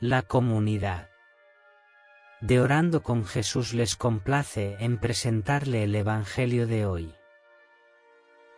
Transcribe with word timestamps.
La 0.00 0.22
comunidad. 0.22 1.10
De 2.40 2.60
Orando 2.60 3.02
con 3.02 3.26
Jesús 3.26 3.74
les 3.74 3.96
complace 3.96 4.76
en 4.78 4.98
presentarle 4.98 5.82
el 5.82 5.92
Evangelio 5.96 6.68
de 6.68 6.86
hoy. 6.86 7.16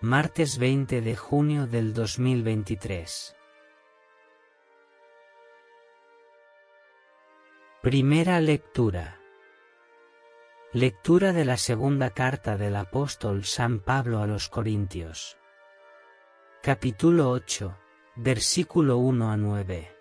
Martes 0.03 0.59
20 0.59 1.01
de 1.01 1.17
junio 1.17 1.67
del 1.67 1.95
2023. 1.95 3.35
Primera 7.81 8.39
lectura. 8.41 9.19
Lectura 10.75 11.33
de 11.33 11.47
la 11.47 11.57
segunda 11.57 12.11
carta 12.11 12.59
del 12.59 12.77
apóstol 12.77 13.45
San 13.45 13.81
Pablo 13.81 14.19
a 14.19 14.27
los 14.27 14.51
Corintios. 14.51 15.39
Capítulo 16.63 17.31
8, 17.31 17.79
versículo 18.17 18.99
1 18.99 19.31
a 19.31 19.39
9. 19.39 20.00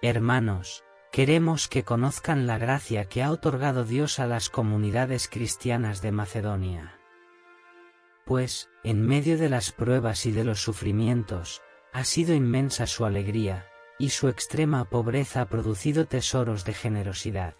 Hermanos, 0.00 0.84
queremos 1.10 1.66
que 1.66 1.82
conozcan 1.82 2.46
la 2.46 2.56
gracia 2.56 3.06
que 3.06 3.20
ha 3.20 3.32
otorgado 3.32 3.84
Dios 3.84 4.20
a 4.20 4.28
las 4.28 4.48
comunidades 4.48 5.26
cristianas 5.26 6.02
de 6.02 6.12
Macedonia. 6.12 7.00
Pues, 8.24 8.70
en 8.84 9.04
medio 9.04 9.36
de 9.38 9.48
las 9.48 9.72
pruebas 9.72 10.24
y 10.24 10.30
de 10.30 10.44
los 10.44 10.62
sufrimientos, 10.62 11.62
ha 11.92 12.04
sido 12.04 12.32
inmensa 12.32 12.86
su 12.86 13.06
alegría, 13.06 13.66
y 13.98 14.10
su 14.10 14.28
extrema 14.28 14.84
pobreza 14.84 15.40
ha 15.40 15.48
producido 15.48 16.06
tesoros 16.06 16.64
de 16.64 16.74
generosidad. 16.74 17.56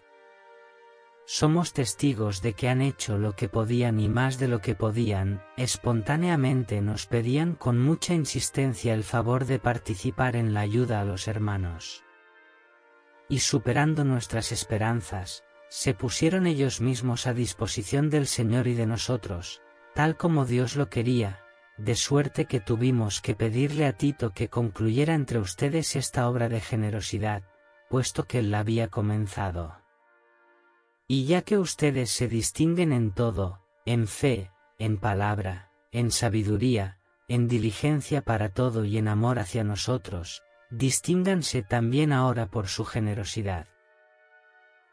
Somos 1.25 1.73
testigos 1.73 2.41
de 2.41 2.53
que 2.53 2.69
han 2.69 2.81
hecho 2.81 3.17
lo 3.17 3.35
que 3.35 3.49
podían 3.49 3.99
y 3.99 4.07
más 4.07 4.39
de 4.39 4.47
lo 4.47 4.61
que 4.61 4.75
podían, 4.75 5.43
espontáneamente 5.57 6.79
nos 6.79 7.05
pedían 7.05 7.55
con 7.55 7.79
mucha 7.79 8.13
insistencia 8.13 8.93
el 8.93 9.03
favor 9.03 9.43
de 9.43 9.59
participar 9.59 10.37
en 10.37 10.53
la 10.53 10.61
ayuda 10.61 11.01
a 11.01 11.03
los 11.03 11.27
hermanos 11.27 12.05
y 13.29 13.39
superando 13.39 14.03
nuestras 14.03 14.51
esperanzas, 14.51 15.43
se 15.69 15.93
pusieron 15.93 16.47
ellos 16.47 16.81
mismos 16.81 17.27
a 17.27 17.33
disposición 17.33 18.09
del 18.09 18.25
Señor 18.25 18.67
y 18.67 18.73
de 18.73 18.87
nosotros, 18.87 19.61
tal 19.93 20.17
como 20.17 20.45
Dios 20.45 20.75
lo 20.75 20.89
quería, 20.89 21.41
de 21.77 21.95
suerte 21.95 22.45
que 22.45 22.59
tuvimos 22.59 23.21
que 23.21 23.35
pedirle 23.35 23.85
a 23.85 23.93
Tito 23.93 24.31
que 24.31 24.49
concluyera 24.49 25.13
entre 25.13 25.39
ustedes 25.39 25.95
esta 25.95 26.27
obra 26.27 26.49
de 26.49 26.59
generosidad, 26.59 27.43
puesto 27.89 28.25
que 28.25 28.39
él 28.39 28.51
la 28.51 28.59
había 28.59 28.89
comenzado. 28.89 29.77
Y 31.07 31.25
ya 31.25 31.43
que 31.43 31.57
ustedes 31.57 32.09
se 32.09 32.27
distinguen 32.27 32.91
en 32.91 33.11
todo, 33.11 33.61
en 33.85 34.07
fe, 34.07 34.51
en 34.77 34.97
palabra, 34.97 35.71
en 35.91 36.11
sabiduría, 36.11 36.99
en 37.27 37.47
diligencia 37.47 38.23
para 38.23 38.49
todo 38.49 38.85
y 38.85 38.97
en 38.97 39.07
amor 39.07 39.39
hacia 39.39 39.63
nosotros, 39.63 40.43
distínganse 40.69 41.63
también 41.63 42.13
ahora 42.13 42.47
por 42.47 42.67
su 42.67 42.85
generosidad. 42.85 43.67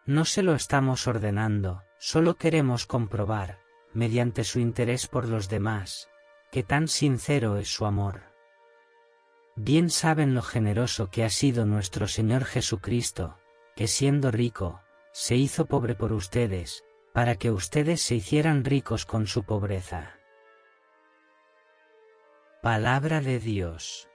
No 0.06 0.24
se 0.24 0.42
lo 0.42 0.54
estamos 0.54 1.06
ordenando, 1.06 1.82
solo 1.98 2.36
queremos 2.36 2.86
comprobar, 2.86 3.58
mediante 3.92 4.44
su 4.44 4.60
interés 4.60 5.06
por 5.06 5.28
los 5.28 5.48
demás, 5.48 6.08
que 6.52 6.62
tan 6.62 6.88
sincero 6.88 7.56
es 7.56 7.68
su 7.68 7.86
amor. 7.86 8.22
Bien 9.56 9.90
saben 9.90 10.34
lo 10.34 10.42
generoso 10.42 11.10
que 11.10 11.24
ha 11.24 11.30
sido 11.30 11.66
nuestro 11.66 12.06
Señor 12.08 12.44
Jesucristo, 12.44 13.38
que 13.74 13.88
siendo 13.88 14.30
rico, 14.30 14.82
se 15.12 15.36
hizo 15.36 15.66
pobre 15.66 15.94
por 15.94 16.12
ustedes, 16.12 16.84
para 17.12 17.36
que 17.36 17.50
ustedes 17.50 18.02
se 18.02 18.14
hicieran 18.16 18.64
ricos 18.64 19.06
con 19.06 19.26
su 19.26 19.44
pobreza. 19.44 20.20
Palabra 22.62 23.20
de 23.22 23.38
Dios. 23.38 24.08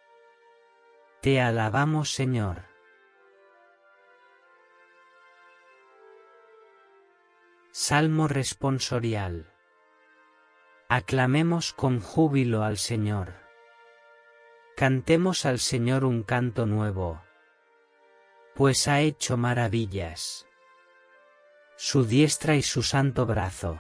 Te 1.22 1.40
alabamos 1.40 2.12
Señor. 2.12 2.64
Salmo 7.70 8.28
responsorial. 8.28 9.54
Aclamemos 10.90 11.74
con 11.74 12.00
júbilo 12.00 12.64
al 12.64 12.80
Señor. 12.80 13.36
Cantemos 14.76 15.46
al 15.46 15.60
Señor 15.60 16.06
un 16.06 16.24
canto 16.24 16.66
nuevo. 16.66 17.22
Pues 18.56 18.88
ha 18.88 19.02
hecho 19.02 19.38
maravillas. 19.38 20.48
Su 21.76 22.04
diestra 22.04 22.56
y 22.56 22.64
su 22.64 22.82
santo 22.82 23.28
brazo. 23.28 23.80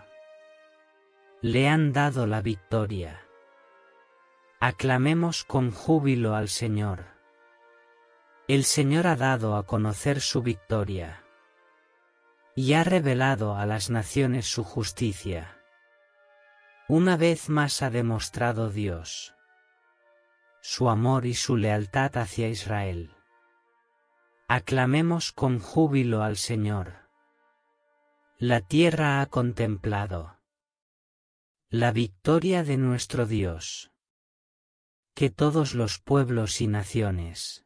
Le 1.42 1.68
han 1.68 1.92
dado 1.92 2.28
la 2.28 2.44
victoria. 2.44 3.26
Aclamemos 4.60 5.44
con 5.44 5.72
júbilo 5.72 6.36
al 6.36 6.48
Señor. 6.48 7.11
El 8.52 8.66
Señor 8.66 9.08
ha 9.08 9.16
dado 9.16 9.56
a 9.56 9.66
conocer 9.66 10.20
su 10.20 10.42
victoria. 10.42 11.24
Y 12.54 12.74
ha 12.74 12.84
revelado 12.84 13.56
a 13.56 13.66
las 13.66 13.90
naciones 13.90 14.46
su 14.46 14.66
justicia. 14.66 15.58
Una 16.90 17.16
vez 17.16 17.48
más 17.48 17.82
ha 17.82 17.90
demostrado 17.90 18.70
Dios 18.70 19.34
su 20.60 20.90
amor 20.90 21.26
y 21.26 21.34
su 21.34 21.56
lealtad 21.56 22.18
hacia 22.18 22.50
Israel. 22.50 23.16
Aclamemos 24.50 25.32
con 25.32 25.60
júbilo 25.60 26.22
al 26.22 26.36
Señor. 26.36 27.08
La 28.38 28.60
tierra 28.60 29.22
ha 29.22 29.28
contemplado 29.28 30.42
la 31.70 31.94
victoria 31.94 32.66
de 32.66 32.76
nuestro 32.76 33.26
Dios. 33.26 33.94
Que 35.14 35.30
todos 35.30 35.74
los 35.74 36.00
pueblos 36.00 36.60
y 36.60 36.68
naciones 36.68 37.66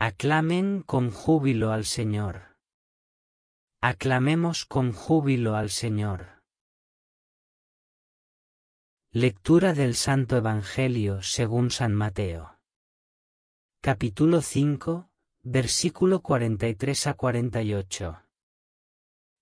Aclamen 0.00 0.82
con 0.82 1.10
júbilo 1.10 1.72
al 1.72 1.84
Señor. 1.84 2.56
Aclamemos 3.82 4.64
con 4.64 4.92
júbilo 4.92 5.56
al 5.56 5.70
Señor. 5.70 6.40
Lectura 9.10 9.74
del 9.74 9.96
Santo 9.96 10.36
Evangelio 10.36 11.20
según 11.22 11.72
San 11.72 11.96
Mateo. 11.96 12.60
Capítulo 13.82 14.40
5, 14.40 15.10
versículo 15.42 16.20
43 16.22 17.06
a 17.08 17.14
48. 17.14 18.22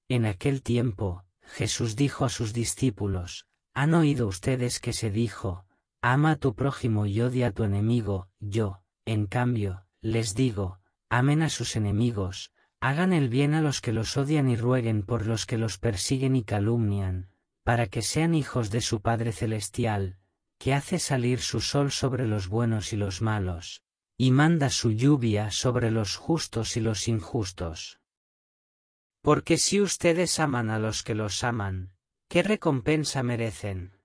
En 0.09 0.25
aquel 0.25 0.63
tiempo, 0.63 1.27
Jesús 1.43 1.97
dijo 1.97 2.25
a 2.25 2.31
sus 2.31 2.55
discípulos, 2.55 3.47
¿Han 3.75 3.93
oído 3.93 4.27
ustedes 4.27 4.81
que 4.81 4.95
se 4.95 5.11
dijo, 5.11 5.67
ama 6.01 6.31
a 6.31 6.37
tu 6.37 6.55
prójimo 6.55 7.05
y 7.05 7.21
odia 7.21 7.49
a 7.49 7.53
tu 7.53 7.63
enemigo? 7.63 8.31
Yo, 8.41 8.81
En 9.05 9.27
cambio, 9.27 9.86
les 10.07 10.35
digo, 10.37 10.79
amen 11.09 11.43
a 11.43 11.49
sus 11.49 11.75
enemigos, 11.75 12.53
hagan 12.81 13.13
el 13.13 13.29
bien 13.29 13.55
a 13.55 13.61
los 13.61 13.81
que 13.81 13.93
los 13.93 14.17
odian 14.17 14.49
y 14.49 14.57
rueguen 14.57 15.03
por 15.03 15.27
los 15.27 15.47
que 15.47 15.59
los 15.59 15.79
persiguen 15.79 16.37
y 16.37 16.45
calumnian, 16.45 17.31
para 17.65 17.89
que 17.89 18.03
sean 18.03 18.35
hijos 18.35 18.71
de 18.71 18.81
su 18.81 19.01
Padre 19.01 19.33
Celestial, 19.33 20.19
que 20.59 20.75
hace 20.75 21.01
salir 21.01 21.41
su 21.41 21.61
sol 21.61 21.91
sobre 21.91 22.29
los 22.29 22.49
buenos 22.49 22.93
y 22.93 22.97
los 22.97 23.21
malos, 23.21 23.83
y 24.17 24.31
manda 24.31 24.71
su 24.71 24.93
lluvia 24.93 25.51
sobre 25.51 25.91
los 25.91 26.15
justos 26.17 26.77
y 26.77 26.81
los 26.81 27.09
injustos. 27.09 28.01
Porque 29.23 29.59
si 29.59 29.81
ustedes 29.81 30.39
aman 30.39 30.71
a 30.71 30.79
los 30.79 31.03
que 31.03 31.17
los 31.17 31.43
aman, 31.43 31.97
¿qué 32.29 32.45
recompensa 32.45 33.25
merecen? 33.25 33.99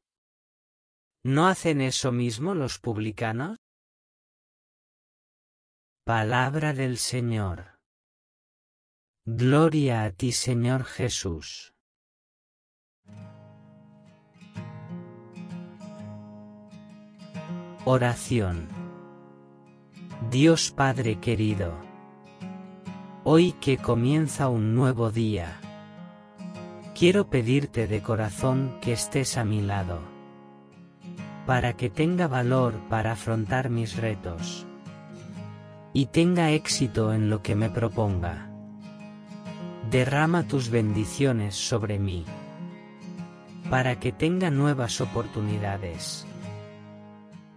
¿No 1.23 1.47
hacen 1.47 1.79
eso 1.79 2.11
mismo 2.11 2.55
los 2.55 2.79
publicanos? 2.79 3.60
Palabra 6.03 6.73
del 6.73 6.97
Señor. 6.97 7.77
Gloria 9.23 10.03
a 10.03 10.09
ti 10.09 10.31
Señor 10.31 10.83
Jesús. 10.83 11.75
Oración. 17.85 18.67
Dios 20.31 20.71
Padre 20.71 21.19
querido. 21.19 21.71
Hoy 23.23 23.51
que 23.61 23.77
comienza 23.77 24.49
un 24.49 24.73
nuevo 24.73 25.11
día. 25.11 25.61
Quiero 26.95 27.29
pedirte 27.29 27.85
de 27.85 28.01
corazón 28.01 28.79
que 28.81 28.93
estés 28.93 29.37
a 29.37 29.45
mi 29.45 29.61
lado. 29.61 30.01
Para 31.45 31.73
que 31.77 31.91
tenga 31.91 32.27
valor 32.27 32.73
para 32.89 33.11
afrontar 33.11 33.69
mis 33.69 33.97
retos. 33.97 34.65
Y 35.93 36.05
tenga 36.05 36.51
éxito 36.51 37.13
en 37.13 37.29
lo 37.29 37.41
que 37.41 37.55
me 37.55 37.69
proponga. 37.69 38.49
Derrama 39.89 40.47
tus 40.47 40.69
bendiciones 40.69 41.55
sobre 41.55 41.99
mí. 41.99 42.23
Para 43.69 43.99
que 43.99 44.13
tenga 44.13 44.49
nuevas 44.51 45.01
oportunidades. 45.01 46.25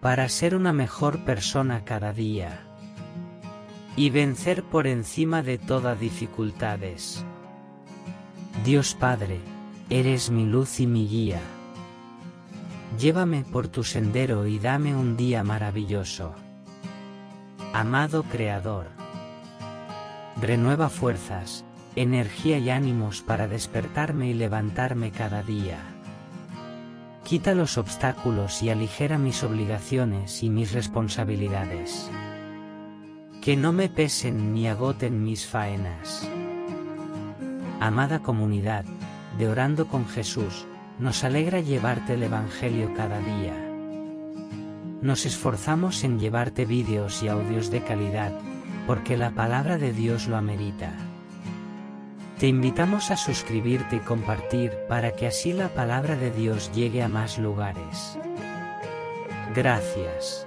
Para 0.01 0.29
ser 0.29 0.57
una 0.57 0.73
mejor 0.73 1.21
persona 1.25 1.85
cada 1.85 2.13
día. 2.13 2.67
Y 3.97 4.11
vencer 4.11 4.65
por 4.65 4.89
encima 4.89 5.43
de 5.43 5.59
todas 5.59 6.01
dificultades. 6.01 7.25
Dios 8.65 8.97
Padre, 8.97 9.39
eres 9.91 10.31
mi 10.31 10.45
luz 10.45 10.81
y 10.81 10.89
mi 10.89 11.07
guía. 11.07 11.41
Llévame 12.99 13.45
por 13.45 13.69
tu 13.69 13.85
sendero 13.85 14.47
y 14.47 14.59
dame 14.59 14.97
un 14.97 15.17
día 15.17 15.45
maravilloso. 15.45 16.35
Amado 17.77 18.23
Creador, 18.23 18.87
renueva 20.41 20.89
fuerzas, 20.89 21.65
energía 21.97 22.59
y 22.59 22.71
ánimos 22.71 23.21
para 23.21 23.49
despertarme 23.49 24.29
y 24.29 24.33
levantarme 24.33 25.11
cada 25.11 25.43
día. 25.43 25.81
Quita 27.25 27.53
los 27.53 27.77
obstáculos 27.77 28.63
y 28.63 28.71
aligera 28.71 29.19
mis 29.19 29.43
obligaciones 29.43 30.45
y 30.45 30.51
mis 30.51 30.71
responsabilidades. 30.71 32.09
Que 33.43 33.57
no 33.57 33.73
me 33.73 33.89
pesen 33.89 34.55
ni 34.55 34.69
agoten 34.69 35.25
mis 35.25 35.45
faenas. 35.45 36.29
Amada 37.81 38.21
comunidad, 38.21 38.85
de 39.37 39.49
Orando 39.49 39.89
con 39.89 40.07
Jesús, 40.07 40.65
nos 41.01 41.25
alegra 41.25 41.59
llevarte 41.59 42.15
el 42.15 42.23
Evangelio 42.23 42.95
cada 42.95 43.19
día. 43.19 43.64
Nos 45.05 45.27
esforzamos 45.27 46.03
en 46.03 46.19
llevarte 46.19 46.65
vídeos 46.65 47.23
y 47.23 47.29
audios 47.29 47.71
de 47.71 47.83
calidad, 47.83 48.33
porque 48.87 49.19
la 49.19 49.33
palabra 49.33 49.77
de 49.77 49.93
Dios 49.93 50.29
lo 50.29 50.37
amerita. 50.39 50.95
Te 52.39 52.47
invitamos 52.49 53.11
a 53.11 53.19
suscribirte 53.19 53.97
y 53.97 53.99
compartir 53.99 54.73
para 54.89 55.11
que 55.11 55.27
así 55.27 55.53
la 55.53 55.69
palabra 55.69 56.17
de 56.17 56.31
Dios 56.31 56.73
llegue 56.73 57.03
a 57.03 57.09
más 57.09 57.39
lugares. 57.39 58.19
Gracias. 59.55 60.47